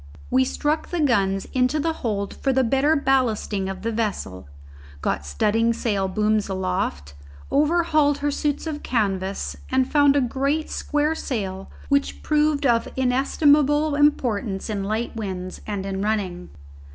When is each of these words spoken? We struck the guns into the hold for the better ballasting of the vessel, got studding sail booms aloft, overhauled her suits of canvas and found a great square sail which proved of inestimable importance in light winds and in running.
We 0.31 0.45
struck 0.45 0.89
the 0.89 0.99
guns 0.99 1.45
into 1.53 1.79
the 1.79 1.93
hold 2.01 2.33
for 2.37 2.51
the 2.51 2.63
better 2.63 2.95
ballasting 2.95 3.69
of 3.69 3.83
the 3.83 3.91
vessel, 3.91 4.49
got 5.01 5.27
studding 5.27 5.73
sail 5.73 6.07
booms 6.07 6.49
aloft, 6.49 7.13
overhauled 7.51 8.17
her 8.17 8.31
suits 8.31 8.65
of 8.65 8.81
canvas 8.81 9.55
and 9.69 9.87
found 9.87 10.15
a 10.15 10.21
great 10.21 10.71
square 10.71 11.13
sail 11.13 11.69
which 11.87 12.23
proved 12.23 12.65
of 12.65 12.87
inestimable 12.95 13.93
importance 13.93 14.71
in 14.71 14.83
light 14.83 15.15
winds 15.15 15.61
and 15.67 15.85
in 15.85 16.01
running. 16.01 16.49